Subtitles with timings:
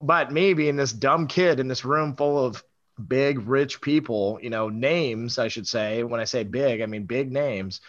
[0.00, 2.62] But me being this dumb kid in this room full of
[3.04, 6.02] big, rich people, you know, names, I should say.
[6.04, 7.80] When I say big, I mean big names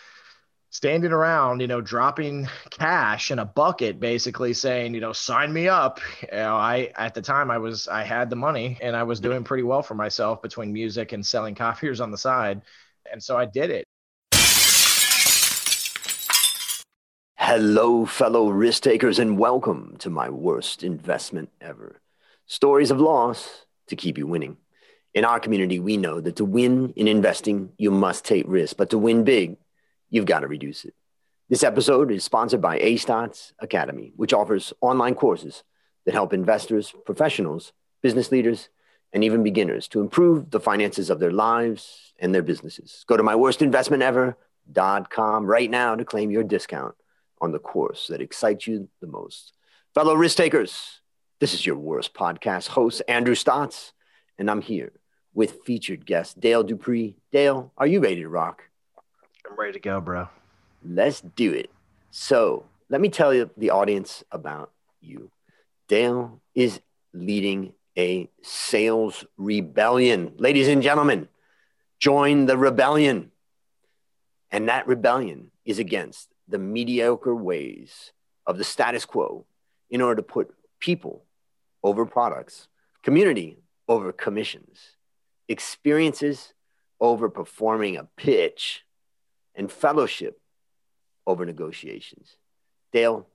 [0.72, 5.68] standing around, you know, dropping cash in a bucket, basically saying, you know, sign me
[5.68, 6.00] up.
[6.22, 9.19] You know, I at the time I was I had the money and I was
[9.19, 12.62] doing pretty well for myself between music and selling copiers on the side.
[13.12, 13.85] And so I did it.
[17.52, 22.00] Hello, fellow risk takers, and welcome to my worst investment ever.
[22.45, 24.58] Stories of loss to keep you winning.
[25.16, 28.92] In our community, we know that to win in investing, you must take risk, but
[28.92, 29.58] to win big,
[30.12, 30.94] you've got to reduce it.
[31.50, 35.64] This episode is sponsored by A-Stotz Academy, which offers online courses
[36.06, 37.73] that help investors, professionals,
[38.04, 38.70] business leaders,
[39.12, 43.04] and even beginners to improve the finances of their lives and their businesses.
[43.08, 46.94] Go to myworstinvestmentever.com right now to claim your discount
[47.42, 49.54] on the course that excites you the most.
[49.94, 51.02] Fellow risk takers,
[51.40, 53.92] this is your worst podcast host, Andrew Stotz,
[54.38, 54.92] and I'm here
[55.34, 57.16] with featured guest Dale Dupree.
[57.31, 58.64] Dale, are you ready to rock?
[59.50, 60.28] I'm ready to go, bro.
[60.84, 61.72] Let's do it.
[62.12, 65.31] So, let me tell you the audience about you.
[65.88, 66.81] Dale is
[67.14, 70.34] leading a sales rebellion.
[70.38, 71.28] Ladies and gentlemen,
[72.00, 73.31] join the rebellion.
[74.52, 78.11] And that rebellion is against the mediocre ways
[78.45, 79.45] of the status quo
[79.89, 81.23] in order to put people
[81.83, 82.67] over products,
[83.03, 84.97] community over commissions,
[85.47, 86.53] experiences
[87.00, 88.83] over performing a pitch,
[89.56, 90.39] and fellowship
[91.25, 92.36] over negotiations.
[92.91, 93.28] Dale,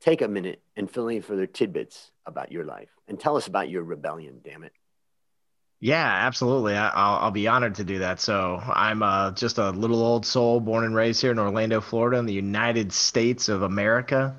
[0.00, 3.70] take a minute and fill in further tidbits about your life and tell us about
[3.70, 4.72] your rebellion, damn it.
[5.78, 6.74] Yeah, absolutely.
[6.74, 8.20] I, will I'll be honored to do that.
[8.20, 12.18] So I'm uh, just a little old soul born and raised here in Orlando, Florida,
[12.18, 14.36] in the United States of America,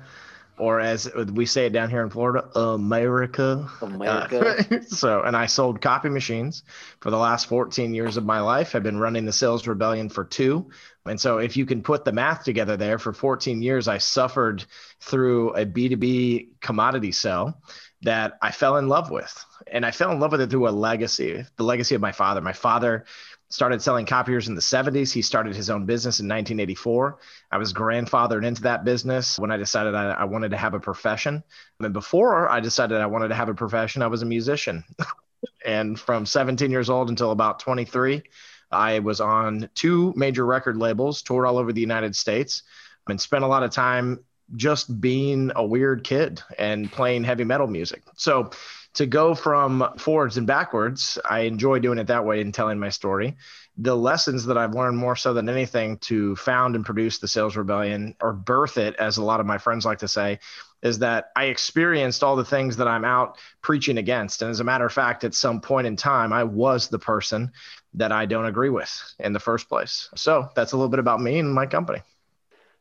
[0.58, 3.70] or as we say it down here in Florida, America.
[3.80, 4.66] America.
[4.68, 6.64] Uh, so, and I sold copy machines
[7.00, 8.74] for the last 14 years of my life.
[8.74, 10.70] I've been running the Sales Rebellion for two.
[11.06, 14.64] And so, if you can put the math together there, for 14 years, I suffered
[15.00, 17.62] through a B2B commodity sell
[18.02, 19.44] that I fell in love with.
[19.72, 22.40] And I fell in love with it through a legacy, the legacy of my father.
[22.40, 23.04] My father
[23.50, 25.12] started selling copiers in the 70s.
[25.12, 27.18] He started his own business in 1984.
[27.50, 30.80] I was grandfathered into that business when I decided I, I wanted to have a
[30.80, 31.42] profession.
[31.80, 34.84] And before I decided I wanted to have a profession, I was a musician.
[35.64, 38.22] and from 17 years old until about 23,
[38.70, 42.62] I was on two major record labels, toured all over the United States,
[43.08, 44.24] and spent a lot of time
[44.56, 48.02] just being a weird kid and playing heavy metal music.
[48.16, 48.50] So
[48.94, 52.88] to go from forwards and backwards, I enjoy doing it that way and telling my
[52.88, 53.36] story.
[53.76, 57.56] The lessons that I've learned more so than anything to found and produce the Sales
[57.56, 60.40] Rebellion or birth it, as a lot of my friends like to say,
[60.82, 64.42] is that I experienced all the things that I'm out preaching against.
[64.42, 67.52] And as a matter of fact, at some point in time, I was the person
[67.94, 70.08] that I don't agree with in the first place.
[70.16, 72.00] So that's a little bit about me and my company.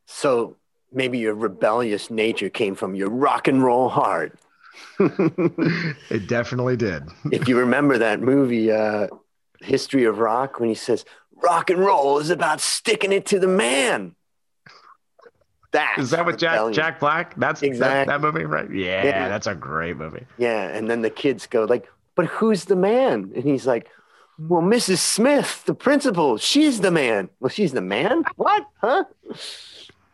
[0.06, 0.58] So
[0.92, 4.40] maybe your rebellious nature came from your rock and roll heart.
[5.00, 7.04] it definitely did.
[7.32, 9.08] if you remember that movie, uh,
[9.62, 11.06] History of Rock, when he says,
[11.44, 14.16] rock and roll is about sticking it to the man.
[15.72, 17.36] That is that with Jack Jack Black?
[17.36, 18.72] That's exactly that, that, movie, right?
[18.72, 20.26] Yeah, yeah, that's a great movie.
[20.38, 23.90] Yeah, and then the kids go like, "But who's the man?" And he's like,
[24.40, 25.00] "Well, Mrs.
[25.00, 28.24] Smith, the principal, she's the man." Well, she's the man.
[28.38, 28.66] What?
[28.80, 29.04] Huh?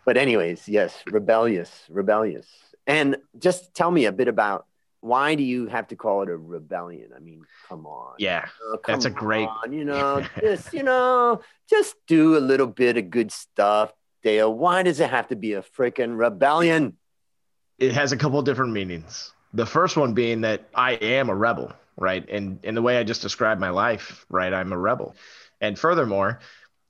[0.06, 2.48] but anyways, yes, rebellious, rebellious.
[2.88, 4.66] And just tell me a bit about
[5.04, 7.10] why do you have to call it a rebellion?
[7.16, 8.16] I mean, come on.
[8.20, 9.50] Yeah, oh, that's a great.
[9.50, 13.92] On, you know, just you know, just do a little bit of good stuff,
[14.24, 14.54] Dale.
[14.54, 16.98] Why does it have to be a freaking rebellion?
[17.80, 19.34] It has a couple different meanings.
[19.54, 22.28] The first one being that I am a rebel, right?
[22.30, 24.54] And in the way I just described my life, right?
[24.54, 25.16] I'm a rebel.
[25.60, 26.40] And furthermore,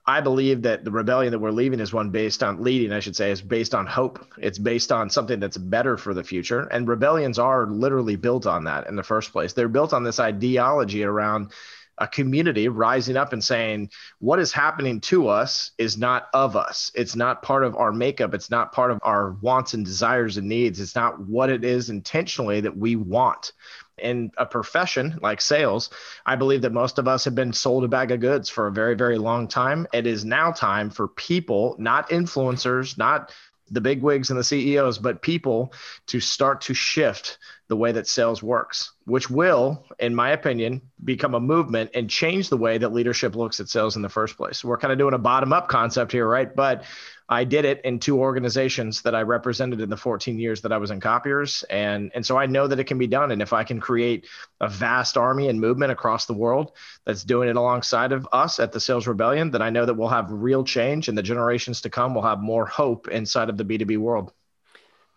[0.06, 3.16] I believe that the rebellion that we're leaving is one based on leading, I should
[3.16, 4.25] say, is based on hope.
[4.38, 6.68] It's based on something that's better for the future.
[6.72, 9.53] And rebellions are literally built on that in the first place.
[9.53, 11.54] They're built on this ideology around
[12.00, 13.89] a community rising up and saying,
[14.19, 16.92] what is happening to us is not of us.
[16.95, 18.33] It's not part of our makeup.
[18.33, 20.80] It's not part of our wants and desires and needs.
[20.80, 23.54] It's not what it is intentionally that we want
[23.98, 25.90] in a profession like sales,
[26.25, 28.72] I believe that most of us have been sold a bag of goods for a
[28.72, 29.88] very, very long time.
[29.94, 33.31] It is now time for people, not influencers, not
[33.72, 35.74] the big wigs and the CEOs, but people
[36.07, 37.38] to start to shift
[37.69, 42.50] the way that sales works, which will, in my opinion, become a movement and change
[42.50, 44.63] the way that leadership looks at sales in the first place.
[44.63, 46.54] We're kind of doing a bottom up concept here, right?
[46.54, 46.83] But
[47.30, 50.77] I did it in two organizations that I represented in the 14 years that I
[50.77, 51.63] was in copiers.
[51.69, 53.31] And, and so I know that it can be done.
[53.31, 54.27] And if I can create
[54.60, 56.74] a vast army and movement across the world
[57.06, 60.10] that's doing it alongside of us at the Sales Rebellion, then I know that we'll
[60.10, 63.65] have real change and the generations to come will have more hope inside of the
[63.65, 64.33] B2B world.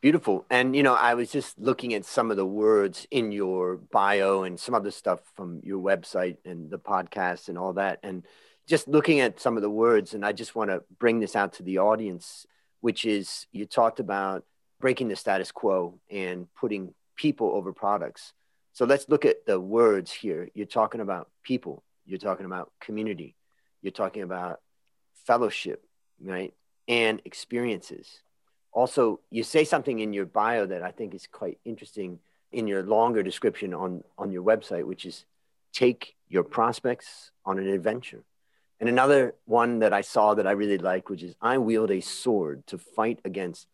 [0.06, 0.46] Beautiful.
[0.50, 4.44] And, you know, I was just looking at some of the words in your bio
[4.44, 7.98] and some other stuff from your website and the podcast and all that.
[8.04, 8.22] And,
[8.68, 11.54] just looking at some of the words, and I just want to bring this out
[11.54, 12.46] to the audience,
[12.82, 14.44] which is you talked about
[14.78, 18.32] breaking the status quo and putting people over products.
[18.74, 20.50] So let's look at the words here.
[20.54, 23.34] You're talking about people, you're talking about community,
[23.82, 24.60] you're talking about
[25.26, 25.84] fellowship,
[26.22, 26.54] right?
[26.86, 28.22] And experiences.
[28.76, 32.18] Also, you say something in your bio that I think is quite interesting
[32.52, 35.24] in your longer description on, on your website, which is
[35.72, 38.22] take your prospects on an adventure.
[38.78, 42.02] And another one that I saw that I really like, which is I wield a
[42.02, 43.66] sword to fight against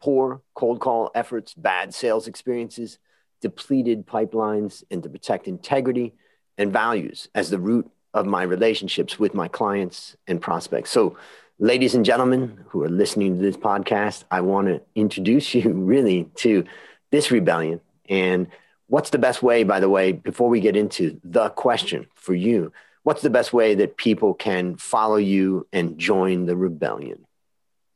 [0.00, 3.00] poor cold call efforts, bad sales experiences,
[3.40, 6.14] depleted pipelines, and to protect integrity
[6.56, 10.90] and values as the root of my relationships with my clients and prospects.
[10.90, 11.16] So,
[11.58, 16.30] ladies and gentlemen who are listening to this podcast, I want to introduce you really
[16.36, 16.64] to
[17.10, 17.80] this rebellion.
[18.08, 18.48] And
[18.88, 22.72] what's the best way, by the way, before we get into the question for you?
[23.04, 27.24] what's the best way that people can follow you and join the rebellion?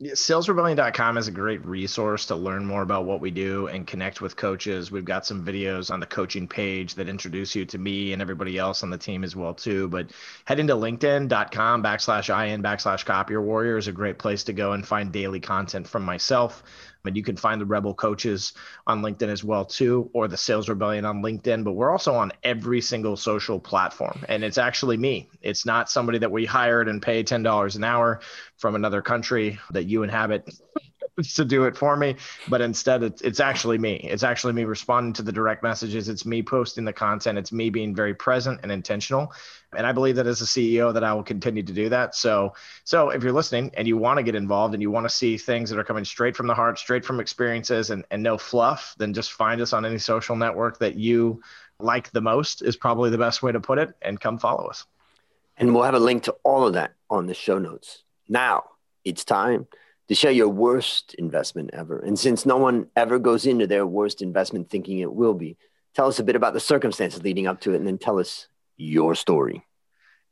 [0.01, 4.37] Salesrebellion.com is a great resource to learn more about what we do and connect with
[4.37, 4.93] coaches.
[4.93, 8.59] We've got some videos on the coaching page that introduce you to me and everybody
[8.59, 9.89] else on the team as well too.
[9.89, 10.11] But
[10.45, 14.87] head into linkedin.com backslash in backslash copier warrior is a great place to go and
[14.87, 16.63] find daily content from myself.
[17.05, 18.53] And you can find the Rebel Coaches
[18.87, 21.65] on LinkedIn as well too, or the Sales Rebellion on LinkedIn.
[21.65, 25.29] But we're also on every single social platform, and it's actually me.
[25.41, 28.21] It's not somebody that we hired and pay ten dollars an hour
[28.59, 30.51] from another country that you inhabit
[31.35, 32.17] to do it for me,
[32.49, 33.97] but instead it's, it's actually me.
[33.97, 36.09] It's actually me responding to the direct messages.
[36.09, 37.39] It's me posting the content.
[37.39, 39.33] It's me being very present and intentional.
[39.77, 42.15] And I believe that as a CEO that I will continue to do that.
[42.15, 45.15] So, so if you're listening and you want to get involved and you want to
[45.15, 48.39] see things that are coming straight from the heart, straight from experiences and, and no
[48.39, 51.43] fluff, then just find us on any social network that you
[51.81, 54.87] like the most is probably the best way to put it and come follow us.
[55.57, 58.03] And we'll have a link to all of that on the show notes.
[58.29, 58.65] Now
[59.05, 59.67] it's time
[60.09, 61.99] to share your worst investment ever.
[62.01, 65.57] And since no one ever goes into their worst investment thinking it will be,
[65.95, 68.49] tell us a bit about the circumstances leading up to it and then tell us
[68.77, 69.65] your story.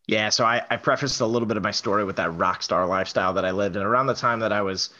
[0.06, 2.86] Yeah, so I, I prefaced a little bit of my story with that rock star
[2.86, 3.76] lifestyle that I lived.
[3.76, 4.90] And around the time that I was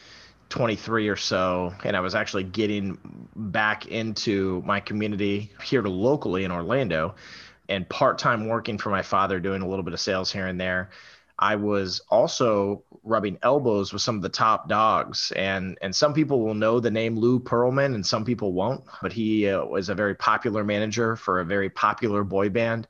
[0.49, 2.97] 23 or so, and I was actually getting
[3.35, 7.15] back into my community here locally in Orlando
[7.69, 10.59] and part time working for my father, doing a little bit of sales here and
[10.59, 10.89] there.
[11.39, 16.41] I was also rubbing elbows with some of the top dogs, and and some people
[16.41, 18.83] will know the name Lou Pearlman, and some people won't.
[19.01, 22.87] But he uh, was a very popular manager for a very popular boy band,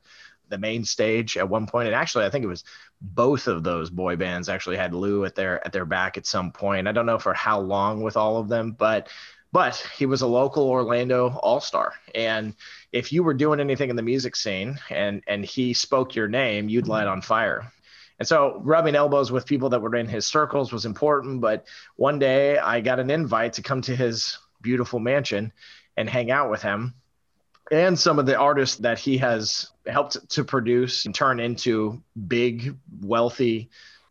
[0.48, 1.88] the main stage at one point.
[1.88, 2.64] And actually, I think it was
[3.00, 6.50] both of those boy bands actually had Lou at their at their back at some
[6.50, 6.88] point.
[6.88, 9.08] I don't know for how long with all of them, but
[9.52, 12.54] but he was a local Orlando All Star, and
[12.92, 16.70] if you were doing anything in the music scene and and he spoke your name,
[16.70, 17.70] you'd light on fire
[18.18, 21.40] and so rubbing elbows with people that were in his circles was important.
[21.40, 21.66] But
[21.96, 25.52] one day I got an invite to come to his beautiful mansion
[25.96, 26.94] and hang out with him.
[27.70, 32.76] And some of the artists that he has helped to produce and turn into big,
[33.02, 33.70] wealthy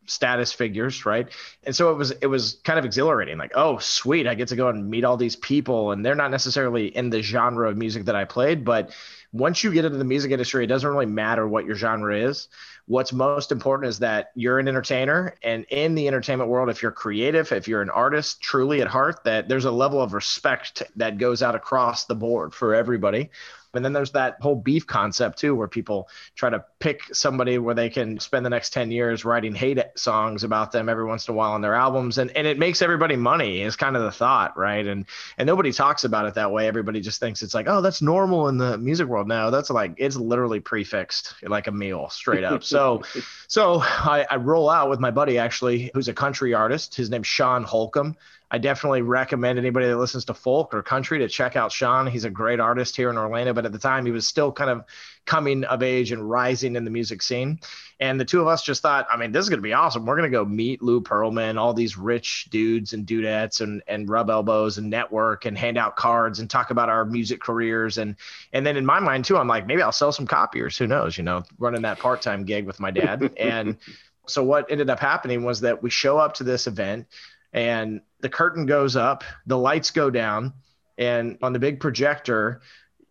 [0.09, 1.27] status figures right?
[1.63, 4.55] And so it was it was kind of exhilarating like oh sweet i get to
[4.55, 5.91] go and meet all these people.
[5.91, 8.91] And they're not necessarily in the genre of music that i played but
[9.33, 12.47] once you get into the music industry it doesn't really matter what your genre is
[12.87, 16.91] what's most important is that you're an entertainer and in the entertainment world if you're
[16.91, 21.17] creative if you're an artist truly at heart that there's a level of respect that
[21.17, 23.29] goes out across the board for everybody
[23.73, 27.75] and then there's that whole beef concept too, where people try to pick somebody where
[27.75, 31.33] they can spend the next 10 years writing hate songs about them every once in
[31.33, 32.17] a while on their albums.
[32.17, 34.85] And, and it makes everybody money is kind of the thought, right?
[34.85, 35.05] And
[35.37, 36.67] and nobody talks about it that way.
[36.67, 39.27] Everybody just thinks it's like, oh, that's normal in the music world.
[39.27, 42.63] No, that's like it's literally prefixed like a meal straight up.
[42.63, 43.03] So
[43.47, 46.95] so I, I roll out with my buddy actually, who's a country artist.
[46.95, 48.15] His name's Sean Holcomb.
[48.49, 52.07] I definitely recommend anybody that listens to folk or country to check out Sean.
[52.07, 54.69] He's a great artist here in Orlando, but at the time he was still kind
[54.69, 54.85] of
[55.25, 57.59] coming of age and rising in the music scene.
[57.99, 60.05] And the two of us just thought, I mean, this is going to be awesome.
[60.05, 64.07] We're going to go meet Lou Pearlman, all these rich dudes and dudettes and, and
[64.07, 67.97] rub elbows and network and hand out cards and talk about our music careers.
[67.97, 68.15] And,
[68.53, 70.77] and then in my mind too, I'm like, maybe I'll sell some copiers.
[70.77, 73.33] Who knows, you know, running that part-time gig with my dad.
[73.37, 73.77] and
[74.25, 77.07] so what ended up happening was that we show up to this event
[77.53, 80.53] and the curtain goes up, the lights go down,
[80.97, 82.61] and on the big projector,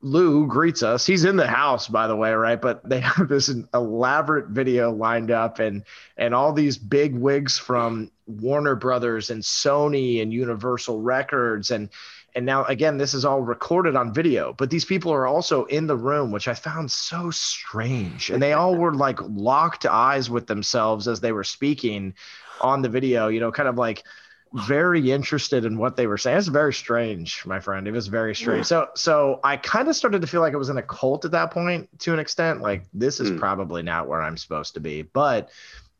[0.02, 1.06] Lou greets us.
[1.06, 2.60] He's in the house, by the way, right?
[2.60, 5.84] But they have this elaborate video lined up, and
[6.16, 11.88] and all these big wigs from Warner Brothers and Sony and Universal Records, and
[12.34, 14.52] and now again, this is all recorded on video.
[14.52, 18.52] But these people are also in the room, which I found so strange, and they
[18.52, 22.14] all were like locked eyes with themselves as they were speaking
[22.60, 23.28] on the video.
[23.28, 24.04] You know, kind of like
[24.52, 26.38] very interested in what they were saying.
[26.38, 27.86] It's very strange, my friend.
[27.86, 28.66] It was very strange.
[28.66, 31.32] So so I kind of started to feel like it was in a cult at
[31.32, 32.62] that point to an extent.
[32.62, 33.38] Like this is mm.
[33.38, 35.02] probably not where I'm supposed to be.
[35.02, 35.50] But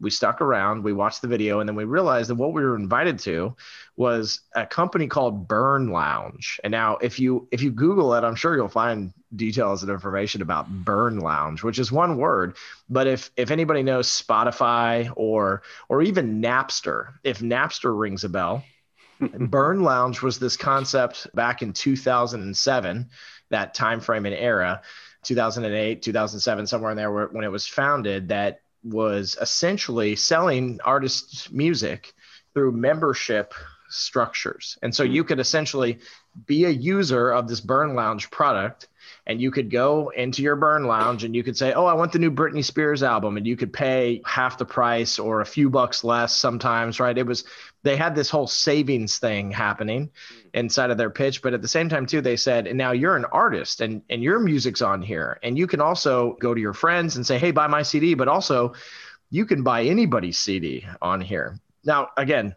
[0.00, 2.76] we stuck around, we watched the video, and then we realized that what we were
[2.76, 3.57] invited to
[3.97, 6.61] was a company called Burn Lounge.
[6.62, 10.43] And now if you if you Google it, I'm sure you'll find details and information
[10.43, 12.57] about Burn Lounge, which is one word.
[12.88, 18.65] But if if anybody knows Spotify or or even Napster, if Napster rings a bell,
[19.21, 23.09] Burn Lounge was this concept back in 2007,
[23.50, 24.83] that time frame and era.
[25.23, 32.14] 2008, 2007, somewhere in there when it was founded, that was essentially selling artists' music
[32.55, 33.55] through membership
[33.88, 34.78] structures.
[34.83, 35.12] And so hmm.
[35.12, 35.99] you could essentially
[36.47, 38.88] be a user of this Burn Lounge product
[39.27, 42.13] and you could go into your burn lounge and you could say, "Oh, I want
[42.13, 45.71] the new Britney Spears album," and you could pay half the price or a few
[45.71, 47.17] bucks less sometimes, right?
[47.17, 47.45] It was
[47.83, 50.47] they had this whole savings thing happening mm.
[50.55, 53.17] inside of their pitch, but at the same time too, they said, "And now you're
[53.17, 56.75] an artist and and your music's on here, and you can also go to your
[56.75, 58.75] friends and say, "Hey, buy my CD," but also
[59.31, 62.57] you can buy anybody's CD on here." Now, again,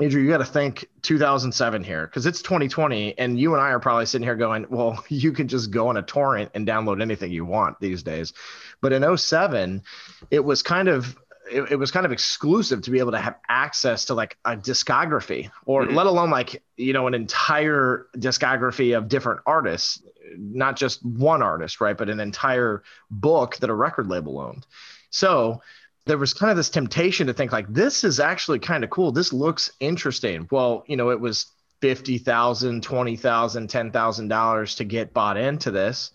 [0.00, 3.78] Andrew, you got to think 2007 here because it's 2020, and you and I are
[3.78, 7.30] probably sitting here going, "Well, you can just go on a torrent and download anything
[7.30, 8.32] you want these days."
[8.80, 9.82] But in 07,
[10.30, 11.16] it was kind of
[11.50, 14.56] it, it was kind of exclusive to be able to have access to like a
[14.56, 15.94] discography, or mm-hmm.
[15.94, 20.02] let alone like you know an entire discography of different artists,
[20.36, 21.96] not just one artist, right?
[21.96, 24.66] But an entire book that a record label owned.
[25.10, 25.62] So
[26.06, 29.12] there was kind of this temptation to think like this is actually kind of cool.
[29.12, 30.48] This looks interesting.
[30.50, 31.46] Well you know it was
[31.82, 36.10] $50000 $20000 $10000 to get bought into this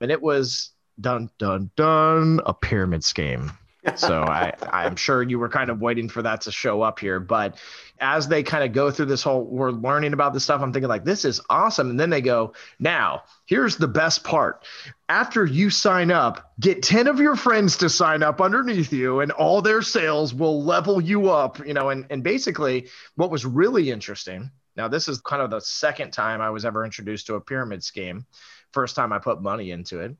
[0.00, 0.70] and it was
[1.00, 3.50] dun dun dun a pyramid scheme
[3.96, 7.20] so I, I'm sure you were kind of waiting for that to show up here.
[7.20, 7.58] But
[8.00, 10.88] as they kind of go through this whole, we're learning about this stuff, I'm thinking
[10.88, 11.90] like, this is awesome.
[11.90, 14.64] And then they go, now here's the best part.
[15.08, 19.32] After you sign up, get 10 of your friends to sign up underneath you and
[19.32, 23.90] all their sales will level you up, you know, and, and basically what was really
[23.90, 24.50] interesting.
[24.76, 27.84] Now, this is kind of the second time I was ever introduced to a pyramid
[27.84, 28.26] scheme.
[28.72, 30.16] First time I put money into it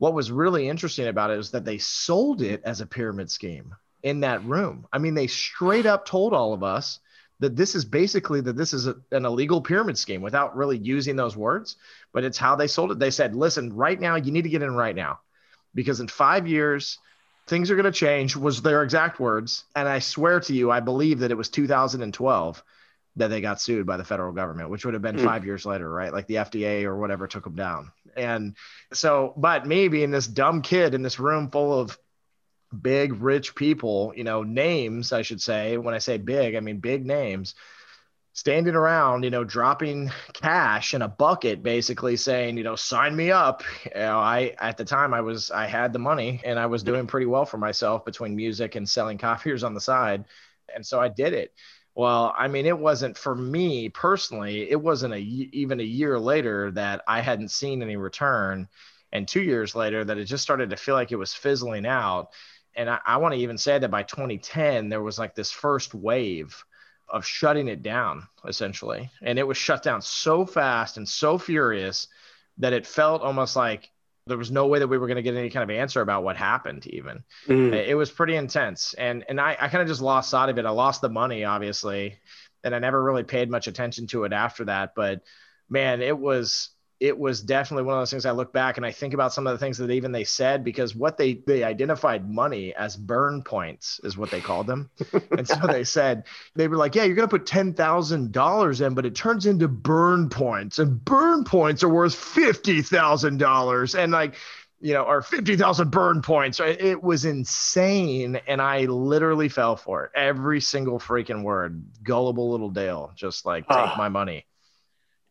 [0.00, 3.74] what was really interesting about it is that they sold it as a pyramid scheme
[4.02, 4.86] in that room.
[4.90, 7.00] I mean, they straight up told all of us
[7.40, 11.16] that this is basically that this is a, an illegal pyramid scheme without really using
[11.16, 11.76] those words,
[12.14, 12.98] but it's how they sold it.
[12.98, 15.20] They said, "Listen, right now you need to get in right now
[15.74, 16.98] because in 5 years
[17.46, 20.80] things are going to change." Was their exact words, and I swear to you, I
[20.80, 22.64] believe that it was 2012
[23.16, 25.24] that they got sued by the federal government, which would have been mm.
[25.24, 26.10] 5 years later, right?
[26.10, 27.92] Like the FDA or whatever took them down.
[28.20, 28.56] And
[28.92, 31.98] so, but me being this dumb kid in this room full of
[32.80, 35.76] big, rich people, you know, names, I should say.
[35.76, 37.54] When I say big, I mean big names
[38.32, 43.30] standing around, you know, dropping cash in a bucket, basically saying, you know, sign me
[43.30, 43.62] up.
[43.84, 46.82] You know, I at the time I was I had the money and I was
[46.82, 50.24] doing pretty well for myself between music and selling copiers on the side,
[50.74, 51.52] and so I did it.
[51.94, 54.70] Well, I mean, it wasn't for me personally.
[54.70, 58.68] It wasn't a even a year later that I hadn't seen any return,
[59.12, 62.30] and two years later that it just started to feel like it was fizzling out.
[62.76, 65.94] And I, I want to even say that by 2010 there was like this first
[65.94, 66.64] wave
[67.08, 72.06] of shutting it down essentially, and it was shut down so fast and so furious
[72.58, 73.90] that it felt almost like
[74.30, 76.22] there was no way that we were going to get any kind of answer about
[76.22, 77.72] what happened even mm.
[77.72, 80.64] it was pretty intense and and i, I kind of just lost sight of it
[80.64, 82.18] i lost the money obviously
[82.64, 85.22] and i never really paid much attention to it after that but
[85.68, 88.92] man it was it was definitely one of those things I look back and I
[88.92, 92.28] think about some of the things that even they said because what they they identified
[92.28, 94.90] money as burn points is what they called them.
[95.30, 99.06] and so they said they were like, yeah, you're going to put $10,000 in but
[99.06, 104.36] it turns into burn points and burn points are worth $50,000 and like
[104.82, 106.58] you know, or 50,000 burn points.
[106.58, 108.40] It was insane.
[108.46, 110.12] And I literally fell for it.
[110.14, 111.84] Every single freaking word.
[112.02, 114.46] Gullible little Dale, just like, take uh, my money.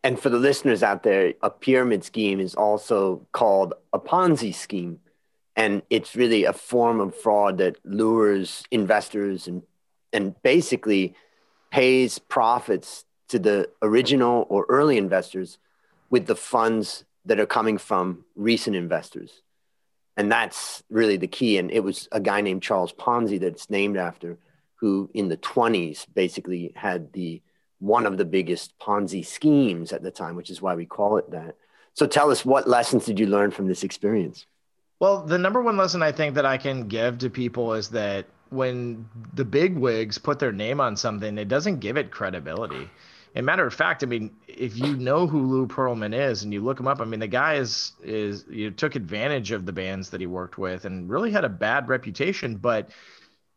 [0.03, 4.99] And for the listeners out there, a pyramid scheme is also called a Ponzi scheme.
[5.55, 9.63] And it's really a form of fraud that lures investors and,
[10.13, 11.15] and basically
[11.69, 15.57] pays profits to the original or early investors
[16.09, 19.41] with the funds that are coming from recent investors.
[20.15, 21.57] And that's really the key.
[21.57, 24.37] And it was a guy named Charles Ponzi that's named after,
[24.75, 27.41] who in the 20s basically had the
[27.79, 31.31] one of the biggest Ponzi schemes at the time, which is why we call it
[31.31, 31.55] that.
[31.93, 34.45] So tell us what lessons did you learn from this experience?
[34.99, 38.25] Well, the number one lesson I think that I can give to people is that
[38.49, 42.89] when the big wigs put their name on something, it doesn't give it credibility.
[43.35, 46.61] And matter of fact, I mean, if you know who Lou Pearlman is and you
[46.61, 50.09] look him up, I mean, the guy is is you took advantage of the bands
[50.09, 52.89] that he worked with and really had a bad reputation, but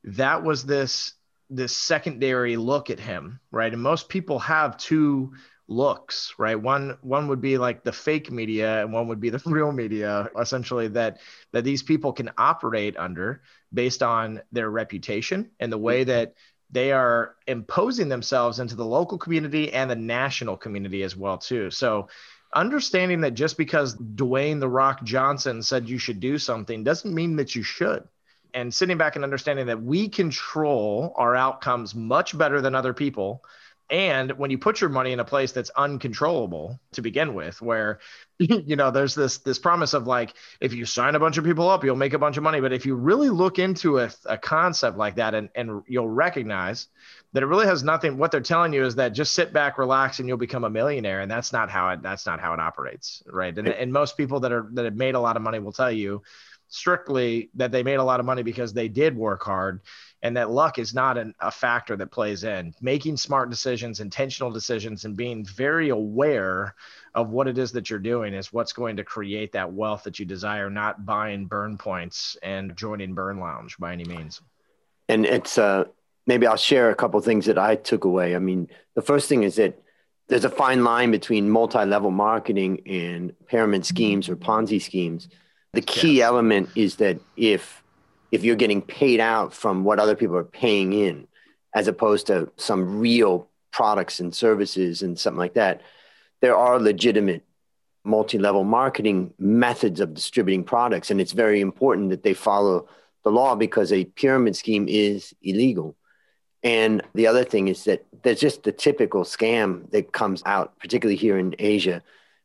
[0.05, 1.15] that was this
[1.55, 3.73] this secondary look at him, right?
[3.73, 5.35] And most people have two
[5.69, 6.61] looks, right?
[6.61, 10.29] One one would be like the fake media and one would be the real media,
[10.39, 11.19] essentially that
[11.53, 13.43] that these people can operate under
[13.73, 16.35] based on their reputation and the way that
[16.71, 21.71] they are imposing themselves into the local community and the national community as well too.
[21.71, 22.09] So
[22.55, 27.37] understanding that just because Dwayne the Rock Johnson said you should do something doesn't mean
[27.37, 28.09] that you should
[28.55, 33.43] and sitting back and understanding that we control our outcomes much better than other people.
[33.91, 37.99] And when you put your money in a place that's uncontrollable to begin with where
[38.39, 41.69] you know there's this this promise of like if you sign a bunch of people
[41.69, 42.61] up you'll make a bunch of money.
[42.61, 46.87] But if you really look into a, a concept like that and, and you'll recognize
[47.35, 50.21] that it really has nothing what they're telling you is that just sit back relax
[50.21, 51.21] and you'll become a millionaire.
[51.21, 53.57] And that's not how it that's not how it operates right?
[53.57, 55.93] And, and most people that are that have made a lot of money will tell
[55.93, 56.23] you
[56.73, 59.83] strictly that they made a lot of money because they did work hard
[60.23, 62.75] and that luck is not an, a factor that plays in.
[62.81, 66.75] Making smart decisions intentional decisions and being very aware
[67.15, 70.19] of what it is that you're doing is what's going to create that wealth that
[70.19, 74.41] you desire not buying burn points and joining burn lounge by any means.
[75.11, 75.85] And it's uh
[76.27, 78.35] maybe i'll share a couple things that i took away.
[78.35, 79.79] I mean the first thing is that
[80.29, 85.29] there's a fine line between multi-level marketing and pyramid schemes or ponzi schemes
[85.73, 86.27] the key yeah.
[86.27, 87.83] element is that if
[88.31, 91.27] if you're getting paid out from what other people are paying in,
[91.75, 95.83] as opposed to some real products and services and something like that,
[96.41, 97.45] there are legitimate
[98.05, 102.89] multi-level marketing methods of distributing products, and it's very important that they follow
[103.23, 105.95] the law because a pyramid scheme is illegal.
[106.65, 111.17] And the other thing is that there's just the typical scam that comes out, particularly
[111.17, 112.03] here in Asia,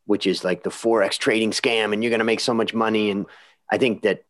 [0.08, 3.12] which is like the forex trading scam and you're going to make so much money.
[3.12, 3.26] And
[3.70, 4.24] i think that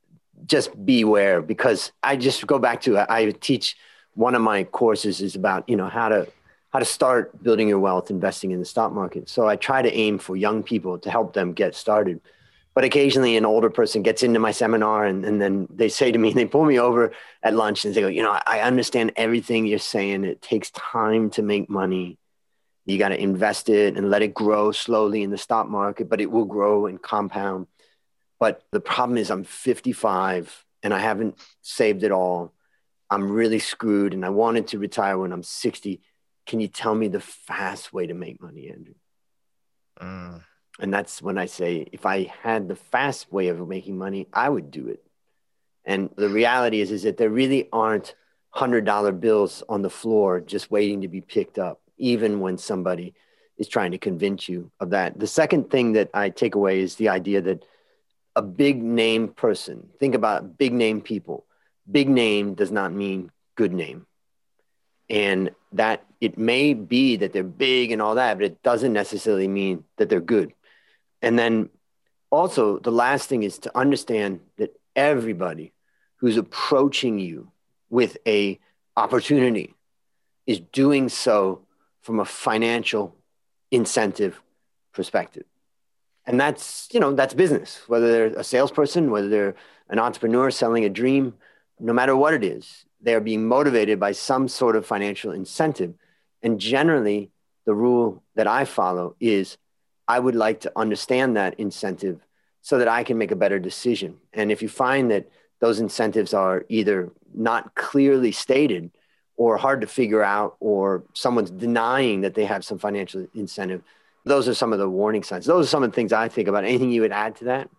[0.46, 3.76] just beware because i just go back to i teach
[4.13, 6.28] one of my courses is about you know how to
[6.74, 9.30] how to start building your wealth investing in the stock market.
[9.30, 12.20] So i try to aim for young people to help them get started.
[12.76, 16.20] But occasionally an older person gets into my seminar and, and then they say to
[16.20, 19.66] me they pull me over at lunch and they go you know i understand everything
[19.66, 20.24] you're saying.
[20.24, 22.18] It takes time to make money
[22.88, 26.21] you got to invest it and let it grow slowly in the stock market, but
[26.21, 27.67] it will grow and compound.
[28.39, 32.54] But the problem is, I'm 55 and I haven't saved it all.
[33.10, 36.02] I'm really screwed and I wanted to retire when I'm 60.
[36.45, 38.95] Can you tell me the fast way to make money, Andrew?
[40.00, 40.39] Uh.
[40.80, 44.47] And that's when I say, if I had the fast way of making money, I
[44.47, 45.04] would do it.
[45.84, 48.15] And the reality is, is that there really aren't
[48.56, 53.14] $100 bills on the floor just waiting to be picked up even when somebody
[53.58, 55.20] is trying to convince you of that.
[55.20, 57.66] The second thing that I take away is the idea that
[58.36, 61.46] a big name person, think about big name people.
[61.90, 64.06] Big name does not mean good name.
[65.10, 69.48] And that it may be that they're big and all that, but it doesn't necessarily
[69.48, 70.54] mean that they're good.
[71.22, 71.70] And then
[72.30, 75.74] also, the last thing is to understand that everybody
[76.18, 77.52] who's approaching you
[77.90, 78.60] with a
[78.98, 79.74] opportunity
[80.46, 81.66] is doing so
[82.08, 83.13] from a financial
[83.70, 84.41] incentive
[84.93, 85.43] perspective.
[86.26, 89.56] And that's, you know, that's business, whether they're a salesperson, whether they're
[89.89, 91.34] an entrepreneur selling a dream,
[91.82, 95.96] no matter what it is, they're being motivated by some sort of financial incentive.
[96.41, 97.30] And generally,
[97.65, 99.58] the rule that I follow is
[100.08, 102.26] I would like to understand that incentive
[102.62, 104.15] so that I can make a better decision.
[104.32, 108.91] And if you find that those incentives are either not clearly stated
[109.38, 113.84] or hard to figure out, or someone's denying that they have some financial incentive,
[114.26, 115.45] those are some of the warning signs.
[115.45, 116.65] Those are some of the things I think about.
[116.65, 117.69] Anything you would add to that?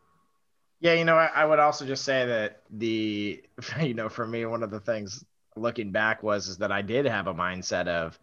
[0.81, 3.43] Yeah, you know, I, I would also just say that the,
[3.81, 5.25] you know, for me, one of the things
[5.57, 8.19] looking back was is that I did have a mindset of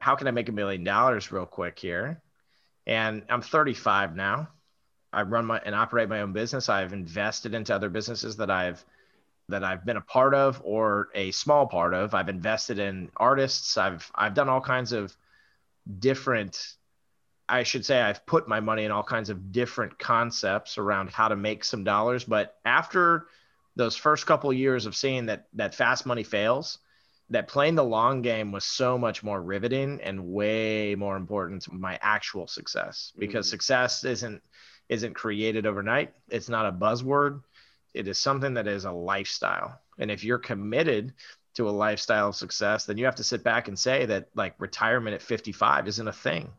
[0.00, 2.20] how can I make a million dollars real quick here?
[2.86, 4.48] And I'm 35 now.
[5.12, 6.68] I run my and operate my own business.
[6.68, 8.84] I've invested into other businesses that I've
[9.48, 12.14] that I've been a part of or a small part of.
[12.14, 13.76] I've invested in artists.
[13.76, 15.16] I've I've done all kinds of
[15.98, 16.76] different
[17.48, 21.28] I should say I've put my money in all kinds of different concepts around how
[21.28, 23.26] to make some dollars, but after
[23.76, 26.78] those first couple of years of seeing that that fast money fails,
[27.30, 31.72] that playing the long game was so much more riveting and way more important to
[31.72, 33.50] my actual success because mm-hmm.
[33.50, 34.42] success isn't
[34.88, 36.12] isn't created overnight.
[36.28, 37.42] It's not a buzzword.
[37.94, 39.80] It is something that is a lifestyle.
[39.98, 41.14] And if you're committed
[41.54, 44.54] to a lifestyle of success, then you have to sit back and say that like
[44.58, 46.50] retirement at 55 isn't a thing.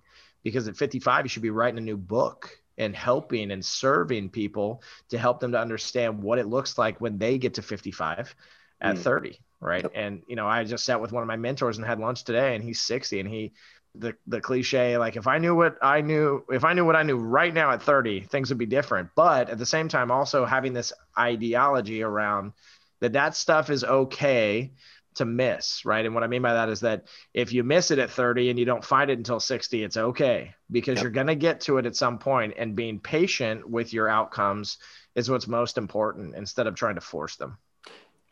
[0.44, 4.84] Because at 55, you should be writing a new book and helping and serving people
[5.10, 8.36] to help them to understand what it looks like when they get to 55
[8.82, 9.00] at mm.
[9.00, 9.92] 30 right yep.
[9.96, 12.56] and you know i just sat with one of my mentors and had lunch today
[12.56, 13.54] and he's 60 and he
[13.96, 17.04] the the cliche like if i knew what i knew if i knew what i
[17.04, 20.46] knew right now at 30 things would be different but at the same time also
[20.46, 22.54] having this ideology around
[23.02, 24.72] that that stuff is okay
[25.16, 28.00] to miss right and what i mean by that is that if you miss it
[28.00, 31.04] at 30 and you don't find it until 60 it's okay because yep.
[31.04, 34.80] you're going to get to it at some point and being patient with your outcomes
[35.14, 37.60] is what's most important instead of trying to force them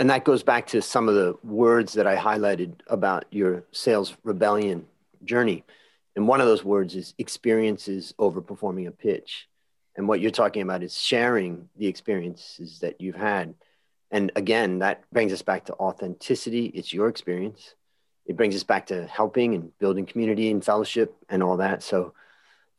[0.01, 4.17] and that goes back to some of the words that i highlighted about your sales
[4.23, 4.87] rebellion
[5.23, 5.63] journey.
[6.15, 9.47] And one of those words is experiences over performing a pitch.
[9.95, 13.53] And what you're talking about is sharing the experiences that you've had.
[14.09, 16.65] And again, that brings us back to authenticity.
[16.65, 17.75] It's your experience.
[18.25, 21.83] It brings us back to helping and building community and fellowship and all that.
[21.83, 22.15] So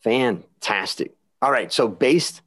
[0.03, 1.13] fantastic.
[1.41, 1.73] All right.
[1.73, 2.43] So, based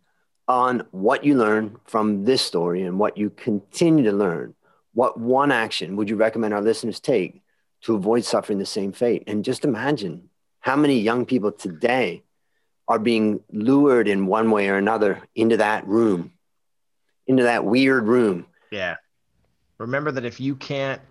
[0.49, 4.53] on what you learn from this story and what you continue to learn,
[4.95, 7.43] what one action would you recommend our listeners take
[7.85, 9.23] to avoid suffering the same fate.
[9.27, 10.29] And just imagine
[10.59, 12.23] how many young people today
[12.87, 16.33] are being lured in one way or another into that room,
[17.27, 18.47] into that weird room.
[18.71, 18.95] Yeah.
[19.77, 21.01] Remember that if you can't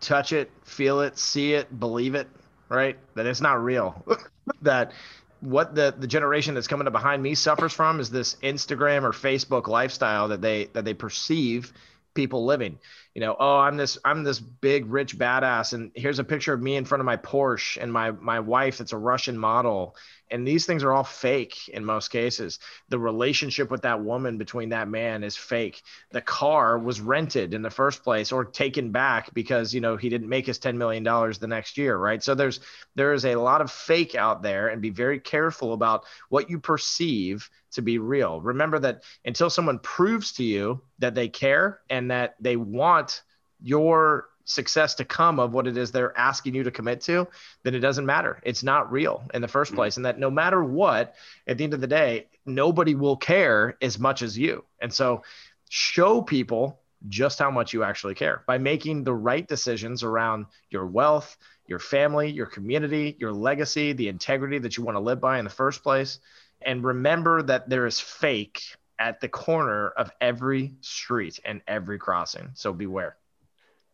[0.00, 2.28] touch it, feel it, see it, believe it,
[2.68, 2.98] right?
[3.14, 4.04] That it's not real.
[4.62, 4.92] that
[5.40, 9.12] what the the generation that's coming up behind me suffers from is this Instagram or
[9.12, 11.72] Facebook lifestyle that they that they perceive
[12.14, 12.78] people living
[13.14, 15.72] you know oh i'm this i'm this big rich badass.
[15.72, 18.78] And here's a picture of me in front of my porsche and my my wife
[18.78, 19.96] that's a russian model
[20.32, 22.58] and these things are all fake in most cases.
[22.88, 25.82] The relationship with that woman between that man is fake.
[26.10, 30.08] The car was rented in the first place or taken back because you know he
[30.08, 32.22] didn't make his 10 million dollars the next year right?
[32.22, 32.60] So there's
[32.94, 36.58] there is a lot of fake out there and be very careful about what you
[36.58, 38.40] perceive to be real.
[38.40, 43.22] Remember that until someone proves to you that they care and that they want
[43.62, 47.26] your success to come of what it is they're asking you to commit to,
[47.62, 48.40] then it doesn't matter.
[48.42, 49.76] It's not real in the first mm-hmm.
[49.76, 49.96] place.
[49.96, 51.14] And that no matter what,
[51.46, 54.64] at the end of the day, nobody will care as much as you.
[54.80, 55.22] And so
[55.68, 56.78] show people
[57.08, 61.78] just how much you actually care by making the right decisions around your wealth, your
[61.78, 65.50] family, your community, your legacy, the integrity that you want to live by in the
[65.50, 66.18] first place.
[66.60, 68.62] And remember that there is fake
[68.98, 72.50] at the corner of every street and every crossing.
[72.54, 73.16] So beware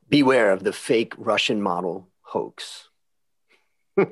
[0.08, 2.88] beware of the fake Russian model hoax.
[3.96, 4.06] or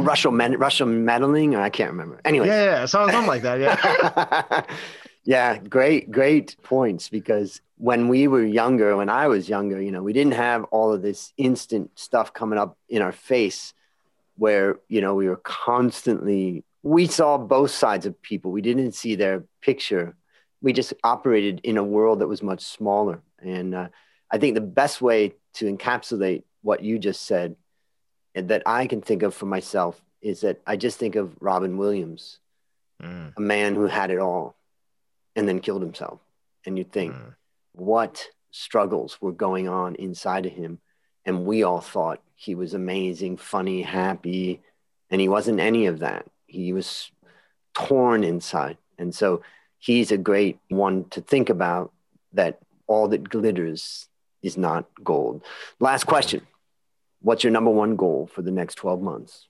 [0.00, 2.20] Russian, med- Russian meddling, or I can't remember.
[2.24, 3.60] Anyway, yeah, yeah, something like that.
[3.60, 4.64] Yeah,
[5.24, 7.08] yeah, great, great points.
[7.08, 10.92] Because when we were younger, when I was younger, you know, we didn't have all
[10.92, 13.74] of this instant stuff coming up in our face,
[14.36, 16.64] where you know we were constantly.
[16.82, 18.52] We saw both sides of people.
[18.52, 20.14] We didn't see their picture.
[20.60, 23.88] We just operated in a world that was much smaller and uh,
[24.30, 27.56] I think the best way to encapsulate what you just said
[28.34, 31.76] and that I can think of for myself is that I just think of Robin
[31.76, 32.38] Williams,
[33.02, 33.32] mm.
[33.36, 34.56] a man who had it all
[35.36, 36.20] and then killed himself.
[36.66, 37.34] And you think, mm.
[37.72, 40.80] what struggles were going on inside of him?
[41.26, 44.62] And we all thought he was amazing, funny, happy.
[45.10, 46.26] And he wasn't any of that.
[46.46, 47.10] He was
[47.74, 48.78] torn inside.
[48.98, 49.42] And so
[49.78, 51.92] he's a great one to think about
[52.32, 54.08] that all that glitters
[54.42, 55.42] is not gold.
[55.80, 56.42] Last question
[57.20, 59.48] What's your number one goal for the next 12 months?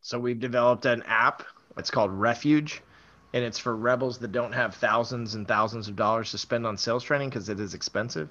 [0.00, 1.44] So we've developed an app.
[1.76, 2.82] It's called Refuge,
[3.34, 6.78] and it's for rebels that don't have thousands and thousands of dollars to spend on
[6.78, 8.30] sales training because it is expensive.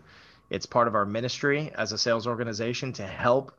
[0.49, 3.53] It's part of our ministry as a sales organization to help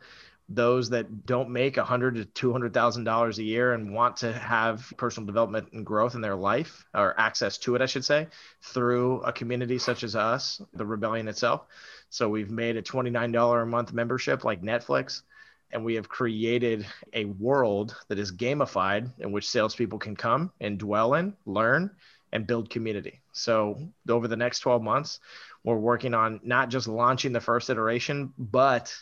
[0.48, 4.16] those that don't make a hundred to two hundred thousand dollars a year and want
[4.18, 8.04] to have personal development and growth in their life or access to it, I should
[8.04, 8.28] say,
[8.60, 11.62] through a community such as us, the rebellion itself.
[12.10, 15.22] So we've made a $29 a month membership like Netflix
[15.72, 20.78] and we have created a world that is gamified in which salespeople can come and
[20.78, 21.90] dwell in, learn,
[22.32, 23.20] and build community.
[23.32, 25.20] So over the next 12 months,
[25.64, 28.94] we're working on not just launching the first iteration, but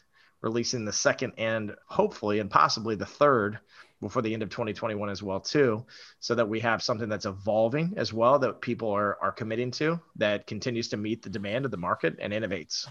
[0.42, 3.59] releasing the second and hopefully and possibly the third
[4.00, 5.85] before the end of 2021 as well too
[6.20, 10.00] so that we have something that's evolving as well that people are are committing to
[10.16, 12.87] that continues to meet the demand of the market and innovates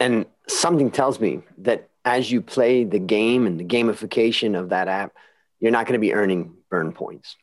[0.00, 4.88] and something tells me that as you play the game and the gamification of that
[4.88, 5.12] app,
[5.60, 7.36] you're not going to be earning burn points.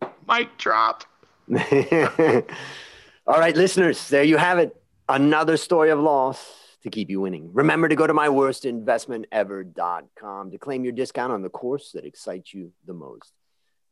[0.28, 1.04] Mic drop.
[3.26, 4.79] All right, listeners, there you have it.
[5.10, 7.50] Another story of loss to keep you winning.
[7.52, 12.70] Remember to go to myworstinvestmentever.com to claim your discount on the course that excites you
[12.86, 13.32] the most.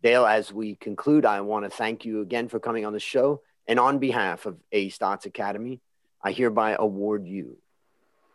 [0.01, 3.41] Dale, as we conclude, I want to thank you again for coming on the show.
[3.67, 5.81] And on behalf of A Stotz Academy,
[6.23, 7.57] I hereby award you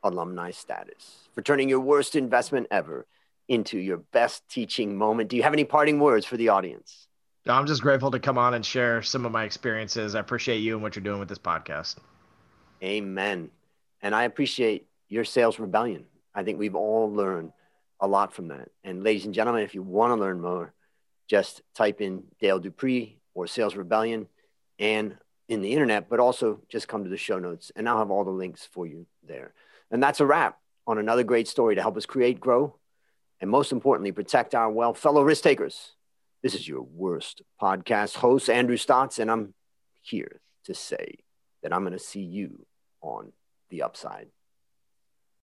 [0.03, 3.07] alumni status for turning your worst investment ever
[3.47, 5.29] into your best teaching moment.
[5.29, 7.07] Do you have any parting words for the audience?
[7.47, 10.15] I'm just grateful to come on and share some of my experiences.
[10.15, 11.95] I appreciate you and what you're doing with this podcast.
[12.83, 13.49] Amen.
[14.01, 16.05] And I appreciate your sales rebellion.
[16.35, 17.53] I think we've all learned
[17.99, 18.69] a lot from that.
[18.83, 20.73] And ladies and gentlemen, if you want to learn more,
[21.27, 24.27] just type in Dale Dupree or Sales Rebellion
[24.77, 25.15] and
[25.47, 28.25] in the internet, but also just come to the show notes and I'll have all
[28.25, 29.53] the links for you there.
[29.89, 32.75] And that's a wrap on another great story to help us create, grow,
[33.39, 35.93] and most importantly, protect our well fellow risk takers.
[36.41, 39.53] This is your worst podcast host, Andrew Stotz, and I'm
[40.01, 41.19] here to say
[41.61, 42.65] that I'm going to see you
[43.03, 43.31] on
[43.69, 44.27] the upside.